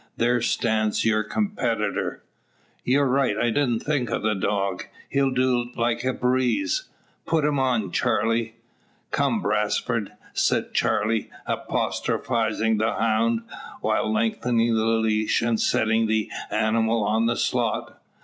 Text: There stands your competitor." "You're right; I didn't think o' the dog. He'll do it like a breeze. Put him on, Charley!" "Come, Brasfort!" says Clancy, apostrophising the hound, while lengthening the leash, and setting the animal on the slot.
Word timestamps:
There 0.17 0.41
stands 0.41 1.05
your 1.05 1.23
competitor." 1.23 2.23
"You're 2.83 3.07
right; 3.07 3.37
I 3.37 3.51
didn't 3.51 3.81
think 3.83 4.09
o' 4.09 4.17
the 4.17 4.33
dog. 4.33 4.85
He'll 5.09 5.29
do 5.29 5.61
it 5.61 5.77
like 5.77 6.03
a 6.03 6.11
breeze. 6.11 6.85
Put 7.27 7.45
him 7.45 7.59
on, 7.59 7.91
Charley!" 7.91 8.55
"Come, 9.11 9.43
Brasfort!" 9.43 10.09
says 10.33 10.65
Clancy, 10.73 11.29
apostrophising 11.45 12.77
the 12.79 12.93
hound, 12.95 13.43
while 13.81 14.11
lengthening 14.11 14.73
the 14.73 14.85
leash, 14.85 15.43
and 15.43 15.59
setting 15.61 16.07
the 16.07 16.31
animal 16.49 17.03
on 17.03 17.27
the 17.27 17.35
slot. 17.37 18.01